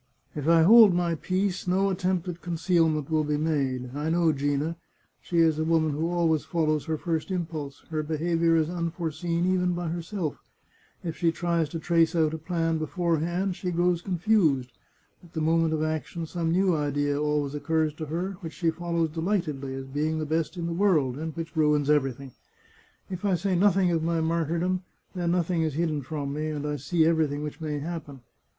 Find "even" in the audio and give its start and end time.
9.45-9.73